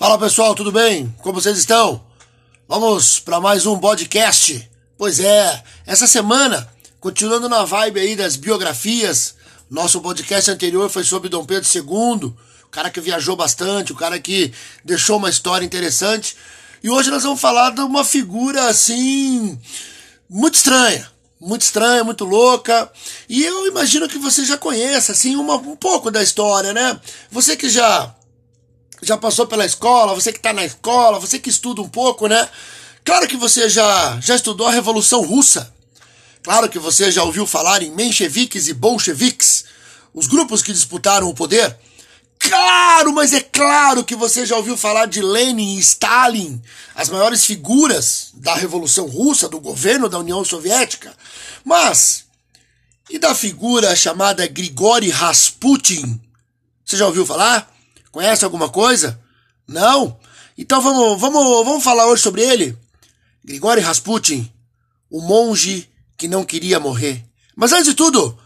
[0.00, 1.14] Fala pessoal, tudo bem?
[1.18, 2.02] Como vocês estão?
[2.66, 4.66] Vamos para mais um podcast.
[4.96, 6.66] Pois é, essa semana,
[6.98, 9.34] continuando na vibe aí das biografias,
[9.68, 12.32] nosso podcast anterior foi sobre Dom Pedro II,
[12.64, 16.34] o cara que viajou bastante, o cara que deixou uma história interessante.
[16.82, 19.60] E hoje nós vamos falar de uma figura assim
[20.30, 22.90] muito estranha, muito estranha, muito louca.
[23.28, 26.98] E eu imagino que você já conheça assim uma, um pouco da história, né?
[27.30, 28.14] Você que já
[29.02, 32.48] já passou pela escola, você que está na escola, você que estuda um pouco, né?
[33.04, 35.72] Claro que você já, já estudou a Revolução Russa.
[36.42, 39.64] Claro que você já ouviu falar em mencheviques e bolcheviques,
[40.14, 41.76] os grupos que disputaram o poder.
[42.38, 46.60] Claro, mas é claro que você já ouviu falar de Lenin e Stalin,
[46.94, 51.14] as maiores figuras da Revolução Russa, do governo da União Soviética.
[51.62, 52.24] Mas,
[53.10, 56.18] e da figura chamada Grigori Rasputin?
[56.84, 57.70] Você já ouviu falar?
[58.10, 59.20] Conhece alguma coisa?
[59.66, 60.18] Não?
[60.58, 62.76] Então vamos, vamos, vamos falar hoje sobre ele.
[63.44, 64.50] Grigori Rasputin,
[65.10, 67.24] o monge que não queria morrer.
[67.56, 68.38] Mas antes de tudo,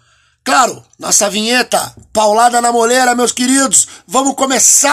[0.44, 4.90] claro, nossa vinheta, paulada na moleira, meus queridos, vamos começar!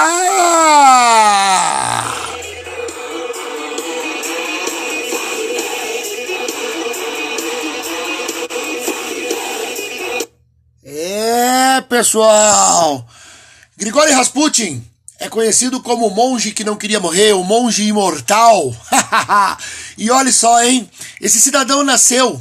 [10.83, 13.08] É, pessoal!
[13.82, 14.80] Grigori Rasputin
[15.20, 18.72] é conhecido como o monge que não queria morrer, o monge imortal.
[19.98, 20.88] e olha só, hein?
[21.20, 22.40] Esse cidadão nasceu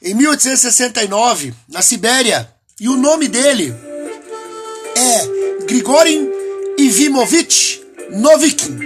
[0.00, 3.74] em 1869 na Sibéria e o nome dele
[4.96, 6.30] é Grigorin
[6.78, 8.78] Ivimovich Novikin.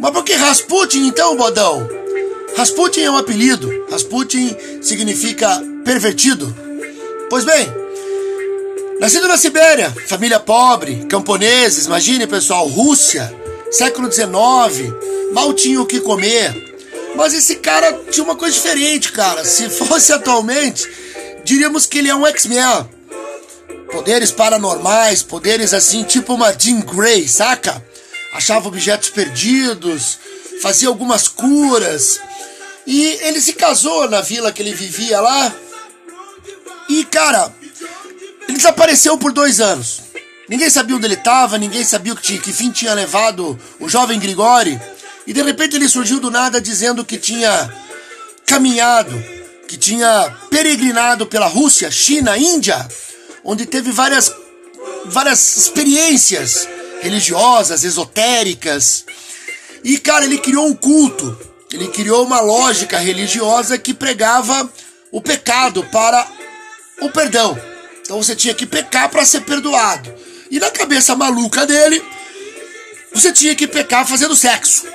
[0.00, 1.88] Mas por que Rasputin então, bodão?
[2.56, 3.70] Rasputin é um apelido.
[3.88, 6.52] Rasputin significa pervertido.
[7.30, 7.72] Pois bem,
[9.00, 13.32] Nascido na Sibéria, família pobre, camponeses, imagine pessoal, Rússia,
[13.70, 14.92] século XIX,
[15.32, 16.52] mal tinha o que comer.
[17.14, 19.44] Mas esse cara tinha uma coisa diferente, cara.
[19.44, 20.88] Se fosse atualmente,
[21.44, 22.88] diríamos que ele é um X-Men.
[23.92, 27.82] Poderes paranormais, poderes assim, tipo uma Jean Grey, saca?
[28.34, 30.18] Achava objetos perdidos,
[30.60, 32.20] fazia algumas curas.
[32.84, 35.54] E ele se casou na vila que ele vivia lá.
[36.88, 37.52] E, cara,
[38.48, 40.00] ele desapareceu por dois anos.
[40.48, 44.80] Ninguém sabia onde ele estava, ninguém sabia que, que fim tinha levado o jovem Grigori.
[45.26, 47.70] E de repente ele surgiu do nada dizendo que tinha
[48.46, 49.22] caminhado,
[49.68, 52.88] que tinha peregrinado pela Rússia, China, Índia,
[53.44, 54.32] onde teve várias,
[55.04, 56.66] várias experiências
[57.02, 59.04] religiosas, esotéricas.
[59.84, 61.38] E cara, ele criou um culto,
[61.70, 64.66] ele criou uma lógica religiosa que pregava
[65.12, 66.26] o pecado para
[67.02, 67.77] o perdão.
[68.08, 70.10] Então você tinha que pecar para ser perdoado.
[70.50, 72.02] E na cabeça maluca dele,
[73.12, 74.86] você tinha que pecar fazendo sexo.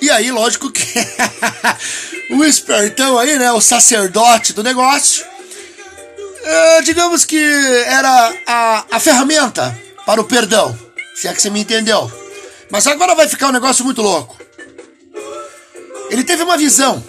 [0.00, 0.82] E aí, lógico que
[2.32, 5.26] o espertão aí, né, o sacerdote do negócio,
[6.42, 7.36] é, digamos que
[7.84, 10.74] era a, a ferramenta para o perdão,
[11.14, 12.10] se é que você me entendeu.
[12.70, 14.40] Mas agora vai ficar um negócio muito louco.
[16.08, 17.04] Ele teve uma visão,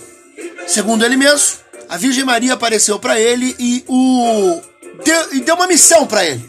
[0.67, 4.72] segundo ele mesmo, a Virgem Maria apareceu para ele e o
[5.03, 6.43] deu, e deu uma missão para ele.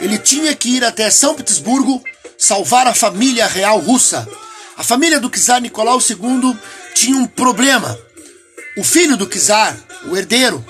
[0.00, 2.02] Ele tinha que ir até São Petersburgo
[2.38, 4.28] salvar a família real russa.
[4.76, 6.56] A família do czar Nicolau II
[6.94, 7.98] tinha um problema.
[8.76, 9.76] O filho do czar,
[10.06, 10.64] o herdeiro,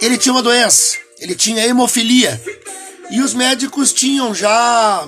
[0.00, 0.96] ele tinha uma doença.
[1.18, 2.40] Ele tinha hemofilia.
[3.10, 5.06] E os médicos tinham já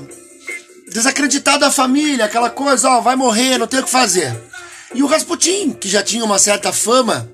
[0.93, 4.37] desacreditado a família, aquela coisa, ó, vai morrer, não tem o que fazer.
[4.95, 7.31] E o Rasputin, que já tinha uma certa fama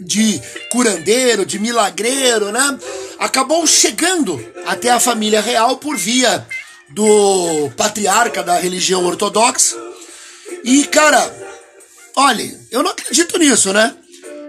[0.00, 2.78] de curandeiro, de milagreiro, né?
[3.18, 6.46] Acabou chegando até a família real por via
[6.90, 9.76] do patriarca da religião ortodoxa.
[10.64, 11.34] E, cara,
[12.16, 13.94] olha, eu não acredito nisso, né?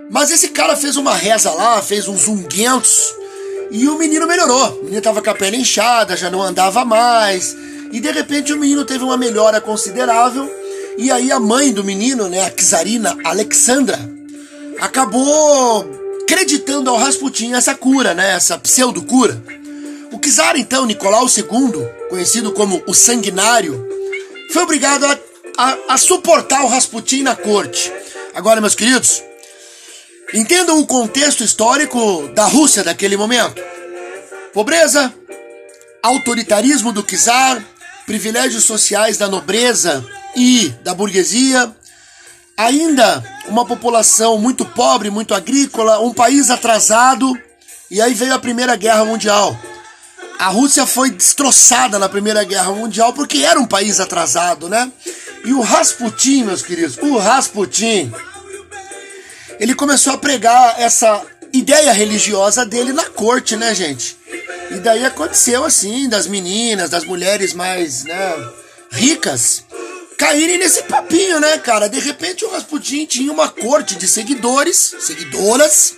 [0.10, 3.14] Mas esse cara fez uma reza lá, fez uns unguentos
[3.72, 4.80] e o menino melhorou.
[4.80, 7.56] O menino tava com a pele inchada, já não andava mais.
[7.92, 10.50] E de repente o menino teve uma melhora considerável.
[10.98, 14.00] E aí a mãe do menino, né, a czarina Alexandra,
[14.80, 15.86] acabou
[16.24, 19.42] acreditando ao Rasputin essa cura, né, essa pseudo-cura.
[20.12, 23.88] O czar, então, Nicolau II, conhecido como o Sanguinário,
[24.52, 25.20] foi obrigado a,
[25.58, 27.92] a, a suportar o Rasputin na corte.
[28.34, 29.24] Agora, meus queridos,
[30.34, 33.62] entendam o contexto histórico da Rússia daquele momento.
[34.54, 35.14] Pobreza,
[36.02, 37.64] autoritarismo do czar,
[38.06, 40.04] privilégios sociais da nobreza
[40.36, 41.72] e da burguesia,
[42.58, 47.38] ainda uma população muito pobre, muito agrícola, um país atrasado,
[47.90, 49.58] e aí veio a Primeira Guerra Mundial.
[50.38, 54.90] a Rússia foi destroçada na Primeira Guerra Mundial porque era um país atrasado, né?
[55.44, 58.10] E o Rasputin, meus queridos, o Rasputin,
[59.60, 64.18] ele começou a pregar essa ideia religiosa dele na corte, né, gente?
[64.72, 68.34] E daí aconteceu assim, das meninas, das mulheres mais, né,
[68.92, 69.64] ricas,
[70.20, 71.88] caírem nesse papinho, né, cara?
[71.88, 75.96] De repente o Rasputin tinha uma corte de seguidores, seguidoras,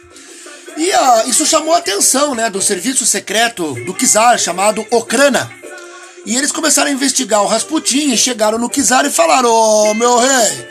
[0.77, 5.51] e uh, isso chamou a atenção, né, do serviço secreto do czar chamado Okrana.
[6.23, 9.93] E eles começaram a investigar o Rasputin e chegaram no czar e falaram: Ô oh,
[9.95, 10.67] meu rei,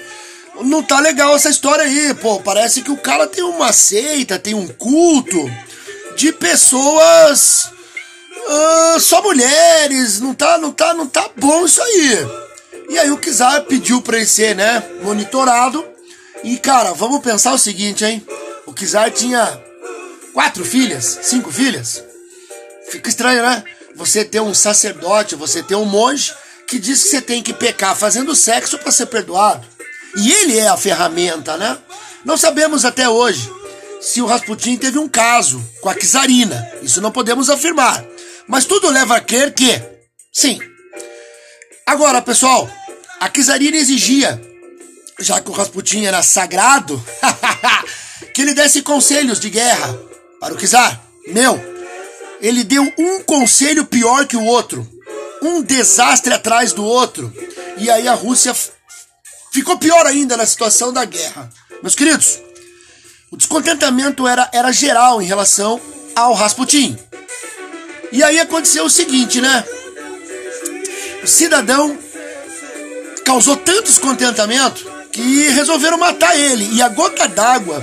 [0.63, 2.39] não tá legal essa história aí, pô.
[2.41, 5.51] Parece que o cara tem uma seita, tem um culto
[6.17, 7.69] de pessoas.
[8.49, 12.50] Uh, só mulheres, não tá, não tá, não tá bom isso aí.
[12.91, 15.87] E aí o Kizar pediu pra ele ser, né, monitorado.
[16.43, 18.27] E cara, vamos pensar o seguinte, hein?
[18.67, 19.63] O Kizar tinha
[20.35, 22.03] quatro filhas, cinco filhas.
[22.91, 23.63] Fica estranho, né?
[23.95, 26.35] Você ter um sacerdote, você ter um monge
[26.67, 29.65] que diz que você tem que pecar fazendo sexo para ser perdoado.
[30.17, 31.79] E ele é a ferramenta, né?
[32.25, 33.49] Não sabemos até hoje
[34.01, 36.69] se o Rasputin teve um caso com a Czarina.
[36.83, 38.05] Isso não podemos afirmar.
[38.49, 39.81] Mas tudo leva a crer que,
[40.33, 40.59] sim.
[41.87, 42.69] Agora, pessoal,
[43.21, 44.41] a Czarina exigia,
[45.19, 47.05] já que o Rasputin era sagrado,
[48.33, 49.95] que ele desse conselhos de guerra
[50.41, 50.99] para o Czar.
[51.29, 51.61] Meu,
[52.41, 54.89] ele deu um conselho pior que o outro.
[55.43, 57.33] Um desastre atrás do outro.
[57.77, 58.55] E aí a Rússia
[59.53, 61.51] ficou pior ainda na situação da guerra.
[61.83, 62.39] Meus queridos,
[63.31, 65.79] o descontentamento era, era geral em relação
[66.15, 66.99] ao Rasputin.
[68.13, 69.65] E aí aconteceu o seguinte, né?
[71.23, 71.99] O cidadão
[73.25, 76.69] causou tanto descontentamento que resolveram matar ele.
[76.75, 77.81] E a gota d'água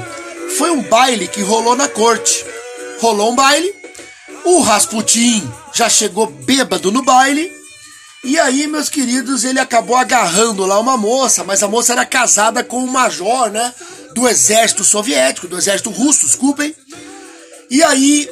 [0.57, 2.45] foi um baile que rolou na corte.
[3.00, 3.74] Rolou um baile,
[4.44, 7.57] o Rasputin já chegou bêbado no baile
[8.24, 12.63] e aí, meus queridos, ele acabou agarrando lá uma moça, mas a moça era casada
[12.63, 13.74] com um major, né?
[14.13, 16.75] Do exército soviético, do exército russo, desculpem.
[17.69, 18.30] E aí,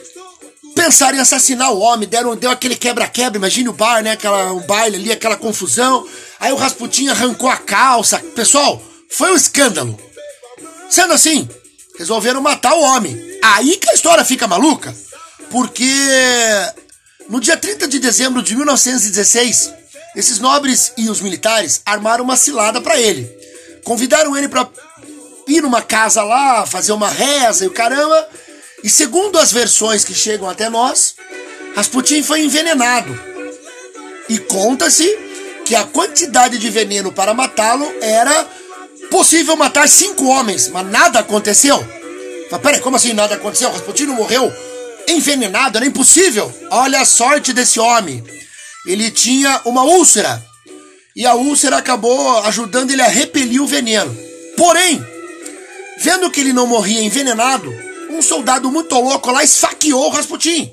[0.76, 4.12] pensaram em assassinar o homem, deram, deu aquele quebra-quebra, imagine o bar, né?
[4.12, 6.06] Aquela, um baile ali, aquela confusão.
[6.46, 8.20] Aí o Rasputin arrancou a calça.
[8.36, 10.00] Pessoal, foi um escândalo.
[10.88, 11.50] Sendo assim,
[11.98, 13.20] resolveram matar o homem.
[13.44, 14.96] Aí que a história fica maluca.
[15.50, 15.90] Porque
[17.28, 19.74] no dia 30 de dezembro de 1916,
[20.16, 23.28] esses nobres e os militares armaram uma cilada para ele.
[23.84, 24.70] Convidaram ele para
[25.48, 28.30] ir numa casa lá, fazer uma reza e o caramba.
[28.84, 31.16] E segundo as versões que chegam até nós,
[31.76, 33.20] Rasputin foi envenenado.
[34.30, 35.26] E conta-se
[35.66, 38.48] que a quantidade de veneno para matá-lo era
[39.10, 41.84] possível matar cinco homens, mas nada aconteceu.
[42.52, 43.72] Mas peraí, como assim nada aconteceu?
[43.72, 44.54] Rasputin não morreu
[45.08, 46.54] envenenado, era impossível.
[46.70, 48.24] Olha a sorte desse homem.
[48.86, 50.44] Ele tinha uma úlcera.
[51.16, 54.16] E a úlcera acabou ajudando ele a repelir o veneno.
[54.56, 55.04] Porém,
[55.98, 57.74] vendo que ele não morria envenenado,
[58.10, 60.72] um soldado muito louco lá esfaqueou o Rasputin.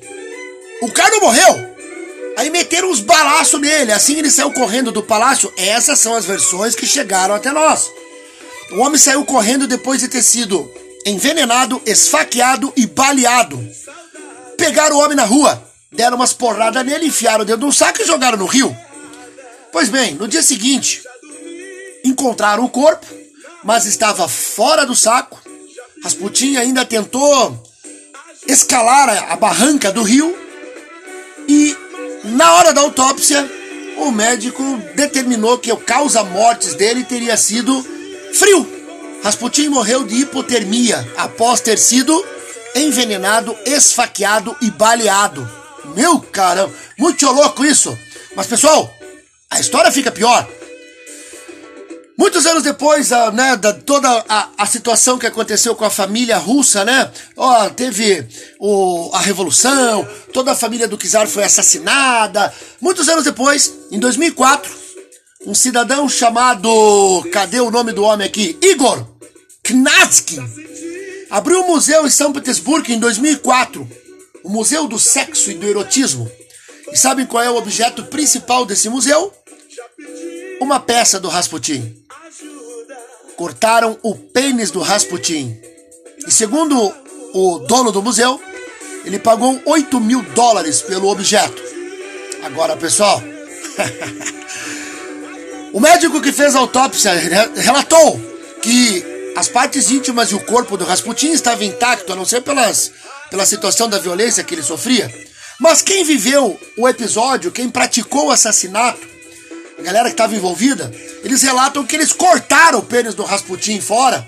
[0.83, 1.72] O cara não morreu.
[2.37, 3.93] Aí meteram uns balaços nele.
[3.93, 5.53] Assim ele saiu correndo do palácio.
[5.57, 7.91] Essas são as versões que chegaram até nós.
[8.73, 10.71] O homem saiu correndo depois de ter sido
[11.05, 13.63] envenenado, esfaqueado e baleado.
[14.57, 18.07] Pegaram o homem na rua, deram umas porradas nele, enfiaram dentro de um saco e
[18.07, 18.75] jogaram no rio.
[19.73, 21.03] Pois bem, no dia seguinte,
[22.05, 23.07] encontraram o corpo,
[23.65, 25.41] mas estava fora do saco.
[26.03, 27.63] Rasputin ainda tentou
[28.47, 30.37] escalar a barranca do rio
[31.49, 31.77] e,
[32.25, 33.51] na hora da autópsia,
[33.99, 34.63] o médico
[34.95, 37.85] determinou que o causa-mortes dele teria sido
[38.35, 38.67] frio.
[39.23, 42.25] Rasputin morreu de hipotermia após ter sido
[42.75, 45.49] envenenado, esfaqueado e baleado.
[45.95, 47.97] Meu caramba, muito louco isso.
[48.35, 48.93] Mas pessoal,
[49.51, 50.49] a história fica pior.
[52.23, 56.85] Muitos anos depois, né, da toda a, a, situação que aconteceu com a família russa,
[56.85, 57.11] né?
[57.37, 58.25] Ó, teve
[58.61, 62.55] o, a revolução, toda a família do czar foi assassinada.
[62.81, 64.73] Muitos anos depois, em 2004,
[65.45, 68.57] um cidadão chamado, cadê o nome do homem aqui?
[68.63, 69.05] Igor
[69.65, 70.39] Knatsky
[71.29, 73.91] abriu um museu em São Petersburgo em 2004,
[74.45, 76.31] o Museu do Sexo e do Erotismo.
[76.93, 79.35] E sabem qual é o objeto principal desse museu?
[80.61, 82.02] Uma peça do Rasputin.
[83.43, 85.59] Cortaram o pênis do Rasputin.
[86.25, 86.95] E segundo
[87.35, 88.41] o dono do museu,
[89.05, 91.61] ele pagou 8 mil dólares pelo objeto.
[92.45, 93.21] Agora, pessoal,
[95.75, 97.11] o médico que fez a autópsia
[97.57, 98.21] relatou
[98.63, 102.93] que as partes íntimas e o corpo do Rasputin estavam intactos, a não ser pelas,
[103.29, 105.13] pela situação da violência que ele sofria.
[105.59, 109.05] Mas quem viveu o episódio, quem praticou o assassinato,
[109.83, 110.93] a galera que estava envolvida,
[111.25, 114.27] eles relatam que eles cortaram o pênis do Rasputin fora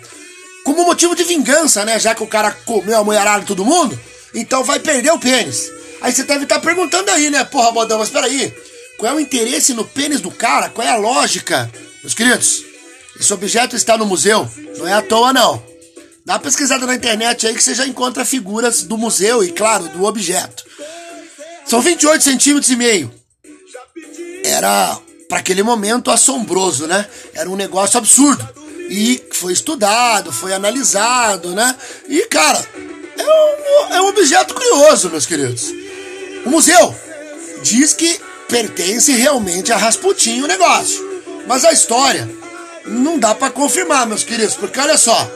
[0.65, 1.99] como motivo de vingança, né?
[2.01, 3.99] Já que o cara comeu a mulherada de todo mundo,
[4.35, 5.71] então vai perder o pênis.
[6.01, 7.45] Aí você deve estar tá perguntando aí, né?
[7.45, 8.53] Porra, Bodão, mas peraí.
[8.99, 10.69] Qual é o interesse no pênis do cara?
[10.69, 11.71] Qual é a lógica?
[12.03, 12.65] Meus queridos,
[13.19, 14.49] esse objeto está no museu.
[14.77, 15.63] Não é à toa, não.
[16.27, 19.89] Dá uma pesquisada na internet aí que você já encontra figuras do museu e, claro,
[19.89, 20.65] do objeto.
[21.67, 23.13] São 28 centímetros e meio.
[24.45, 27.07] Era, para aquele momento, assombroso, né?
[27.35, 28.47] Era um negócio absurdo.
[28.91, 31.75] E foi estudado, foi analisado, né?
[32.09, 32.65] E, cara,
[33.17, 35.73] é um, é um objeto curioso, meus queridos.
[36.45, 36.95] O museu
[37.63, 41.03] diz que pertence realmente a Rasputin o negócio.
[41.47, 42.29] Mas a história
[42.87, 45.31] não dá para confirmar, meus queridos, porque olha só.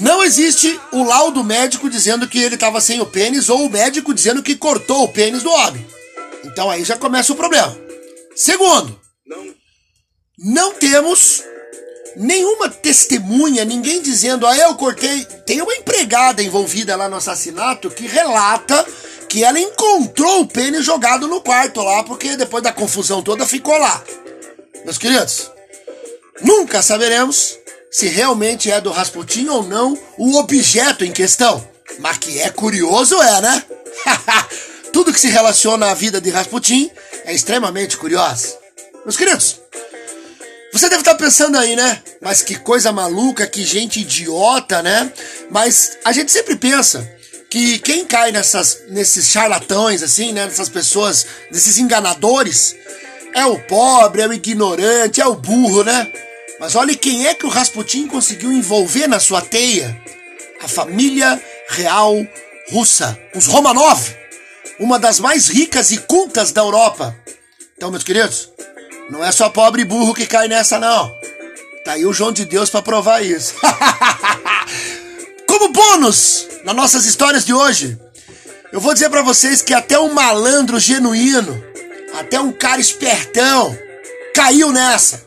[0.00, 4.14] Não existe o laudo médico dizendo que ele estava sem o pênis ou o médico
[4.14, 5.84] dizendo que cortou o pênis do homem.
[6.44, 7.76] Então aí já começa o problema.
[8.38, 8.96] Segundo,
[10.38, 11.42] não temos
[12.14, 15.24] nenhuma testemunha, ninguém dizendo, ah, eu cortei.
[15.44, 18.86] Tem uma empregada envolvida lá no assassinato que relata
[19.28, 23.76] que ela encontrou o pênis jogado no quarto lá, porque depois da confusão toda ficou
[23.76, 24.04] lá.
[24.84, 25.50] Meus queridos,
[26.40, 27.58] nunca saberemos
[27.90, 31.68] se realmente é do Rasputin ou não o objeto em questão.
[31.98, 33.64] Mas que é curioso é, né?
[34.92, 36.88] Tudo que se relaciona à vida de Rasputin
[37.28, 38.56] é extremamente curioso.
[39.04, 39.60] Meus queridos,
[40.72, 42.02] você deve estar pensando aí, né?
[42.22, 45.12] Mas que coisa maluca, que gente idiota, né?
[45.50, 47.06] Mas a gente sempre pensa
[47.50, 50.46] que quem cai nessas, nesses charlatões, assim, né?
[50.46, 52.74] Nessas pessoas, nesses enganadores,
[53.34, 56.10] é o pobre, é o ignorante, é o burro, né?
[56.58, 60.00] Mas olhe quem é que o Rasputin conseguiu envolver na sua teia.
[60.62, 62.14] A família real
[62.70, 64.00] russa, os Romanov,
[64.78, 67.16] uma das mais ricas e cultas da Europa.
[67.76, 68.50] Então, meus queridos,
[69.10, 71.10] não é só pobre e burro que cai nessa, não.
[71.84, 73.54] Tá aí o João de Deus para provar isso.
[75.46, 77.98] Como bônus nas nossas histórias de hoje,
[78.72, 81.64] eu vou dizer para vocês que até um malandro genuíno,
[82.18, 83.76] até um cara espertão,
[84.34, 85.26] caiu nessa.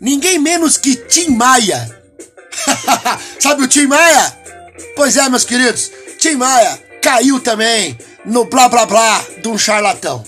[0.00, 1.96] Ninguém menos que Tim Maia.
[3.38, 4.36] Sabe o Tim Maia?
[4.96, 7.96] Pois é, meus queridos, Tim Maia caiu também
[8.28, 10.24] no blá blá blá de um charlatão.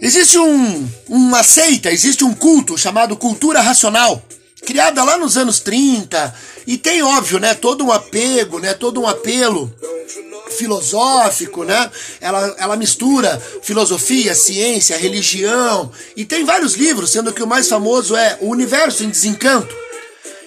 [0.00, 4.22] Existe um, uma seita, existe um culto chamado cultura racional,
[4.64, 6.34] criada lá nos anos 30,
[6.66, 9.72] e tem, óbvio, né, todo um apego, né, todo um apelo
[10.50, 11.90] filosófico, né?
[12.20, 18.16] Ela, ela mistura filosofia, ciência, religião e tem vários livros, sendo que o mais famoso
[18.16, 19.74] é O Universo em Desencanto.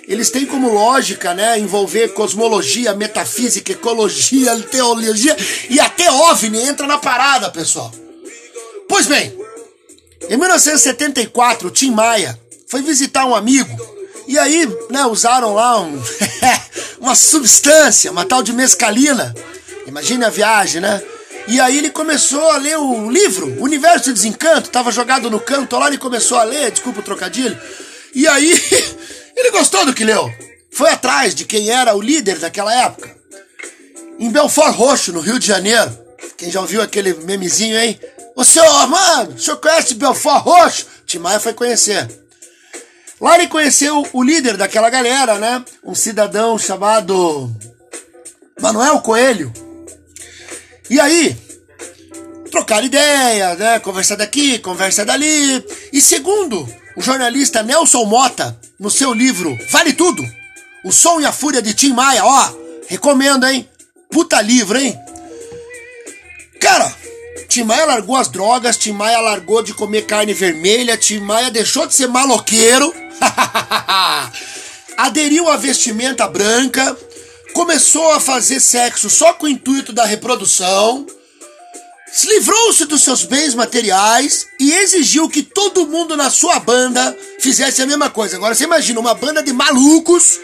[0.08, 5.36] Eles têm como lógica, né, envolver cosmologia, metafísica, ecologia, teologia
[5.70, 7.92] e até OVNI entra na parada, pessoal.
[8.88, 9.38] Pois bem,
[10.30, 13.94] em 1974, Tim Maia foi visitar um amigo
[14.28, 16.02] e aí, né, usaram lá um,
[17.00, 19.34] uma substância, uma tal de mescalina
[19.86, 21.02] Imagine a viagem, né?
[21.48, 25.78] E aí ele começou a ler o livro, Universo de Desencanto, tava jogado no canto
[25.78, 27.58] lá, ele começou a ler, desculpa o trocadilho.
[28.16, 28.54] E aí
[29.36, 30.32] ele gostou do que leu.
[30.72, 33.16] Foi atrás de quem era o líder daquela época.
[34.20, 35.98] Em Belfort Roxo, no Rio de Janeiro.
[36.38, 38.00] Quem já ouviu aquele memezinho aí?
[38.36, 40.88] O senhor, mano, o senhor conhece Belfort Roxo?
[41.06, 42.08] Timaya foi conhecer.
[43.22, 45.64] Lá ele conheceu o líder daquela galera, né?
[45.84, 47.50] Um cidadão chamado
[48.60, 49.54] Manuel Coelho.
[50.90, 51.36] E aí,
[52.52, 53.80] trocar ideia, né?
[53.80, 55.66] Conversa daqui, conversa dali.
[55.92, 60.22] E segundo o jornalista Nelson Mota, no seu livro Vale Tudo,
[60.84, 62.54] O Som e a Fúria de Tim Maia, ó,
[62.90, 63.68] recomendo, hein?
[64.12, 64.94] Puta livro, hein?
[66.60, 66.94] Cara,
[67.48, 71.88] Tim Maia largou as drogas, Tim Maia largou de comer carne vermelha, Tim Maia deixou
[71.88, 72.94] de ser maloqueiro,
[74.98, 76.98] aderiu à vestimenta branca,
[77.54, 81.08] começou a fazer sexo só com o intuito da reprodução,
[82.24, 87.88] livrou-se dos seus bens materiais e exigiu que todo mundo na sua banda fizesse a
[87.88, 88.36] mesma coisa.
[88.36, 90.40] Agora você imagina uma banda de malucos,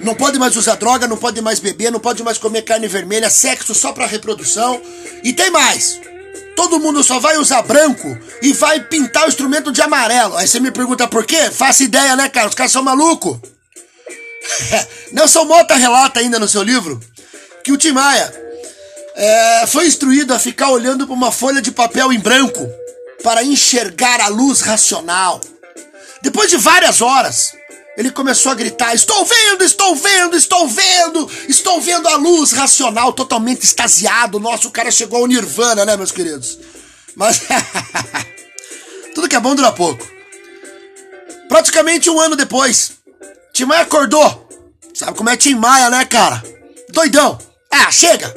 [0.00, 3.30] não pode mais usar droga, não pode mais beber, não pode mais comer carne vermelha,
[3.30, 4.82] sexo só para reprodução.
[5.22, 6.00] E tem mais.
[6.56, 10.36] Todo mundo só vai usar branco e vai pintar o instrumento de amarelo.
[10.36, 11.50] Aí você me pergunta por quê?
[11.50, 12.48] Faça ideia, né, cara?
[12.48, 13.38] Os caras são malucos.
[15.12, 17.00] Nelson Mota relata ainda no seu livro
[17.62, 18.51] que o Tim Maia
[19.14, 22.66] é, foi instruído a ficar olhando para uma folha de papel em branco
[23.22, 25.40] para enxergar a luz racional.
[26.22, 27.52] Depois de várias horas,
[27.96, 33.12] ele começou a gritar: Estou vendo, estou vendo, estou vendo, estou vendo a luz racional,
[33.12, 34.40] totalmente extasiado.
[34.40, 36.58] Nossa, o cara chegou ao Nirvana, né, meus queridos?
[37.14, 37.42] Mas
[39.14, 40.10] tudo que é bom dura pouco.
[41.48, 42.92] Praticamente um ano depois,
[43.52, 44.48] Tim Maia acordou.
[44.94, 46.42] Sabe como é Tim Maia, né, cara?
[46.90, 47.38] Doidão.
[47.70, 48.34] Ah, chega!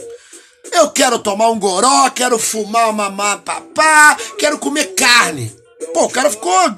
[0.75, 5.55] Eu quero tomar um goró, quero fumar uma mamapá, quero comer carne.
[5.93, 6.75] Pô, o cara ficou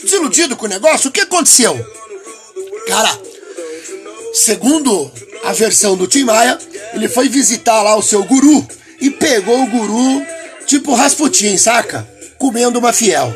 [0.00, 1.08] desiludido com o negócio.
[1.08, 1.74] O que aconteceu?
[2.86, 3.18] Cara,
[4.32, 5.10] segundo
[5.42, 6.56] a versão do Tim Maia,
[6.92, 8.64] ele foi visitar lá o seu guru
[9.00, 10.24] e pegou o guru
[10.64, 12.08] tipo Rasputin, saca?
[12.38, 13.34] Comendo uma fiel.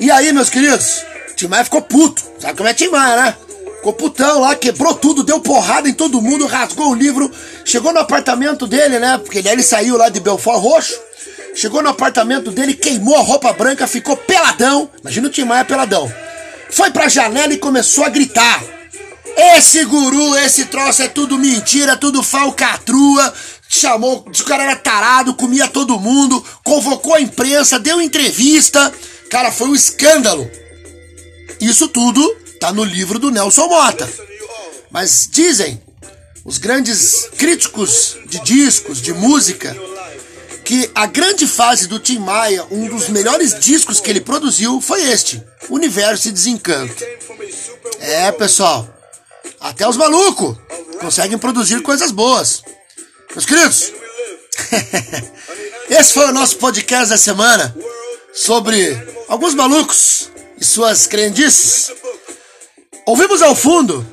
[0.00, 1.04] E aí, meus queridos,
[1.36, 2.22] Tim Maia ficou puto.
[2.40, 3.36] Sabe como é Tim Maia, né?
[3.80, 7.32] Ficou putão lá, quebrou tudo, deu porrada em todo mundo, rasgou o livro,
[7.64, 9.16] chegou no apartamento dele, né?
[9.16, 11.00] Porque ele saiu lá de Belfort Roxo,
[11.54, 14.90] chegou no apartamento dele, queimou a roupa branca, ficou peladão.
[15.00, 16.12] Imagina o Tim Maia peladão.
[16.68, 18.62] Foi pra janela e começou a gritar.
[19.56, 23.32] Esse guru, esse troço é tudo mentira, tudo falcatrua.
[23.66, 28.92] Chamou, o cara era tarado, comia todo mundo, convocou a imprensa, deu entrevista.
[29.30, 30.50] Cara, foi um escândalo.
[31.58, 34.08] Isso tudo Tá no livro do Nelson Mota.
[34.90, 35.82] Mas dizem
[36.44, 39.74] os grandes críticos de discos, de música,
[40.62, 45.02] que a grande fase do Tim Maia, um dos melhores discos que ele produziu, foi
[45.10, 47.02] este: Universo e Desencanto.
[47.98, 48.88] É, pessoal,
[49.58, 50.56] até os malucos
[51.00, 52.62] conseguem produzir coisas boas.
[53.32, 53.92] Meus queridos,
[55.88, 57.74] esse foi o nosso podcast da semana
[58.34, 58.96] sobre
[59.28, 61.99] alguns malucos e suas crendices.
[63.10, 64.06] Ouvimos ao fundo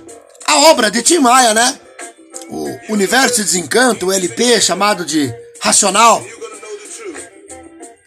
[0.44, 1.80] a obra de Tim Maia, né?
[2.50, 6.26] O Universo de Desencanto, o LP chamado de Racional.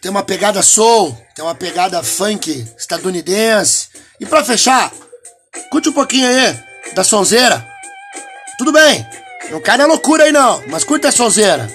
[0.01, 3.87] Tem uma pegada soul, tem uma pegada funk estadunidense.
[4.19, 4.91] E para fechar,
[5.71, 6.59] curte um pouquinho aí
[6.93, 7.65] da sonzeira.
[8.57, 9.07] Tudo bem,
[9.49, 11.73] não cai na loucura aí não, mas curte a sonzeira.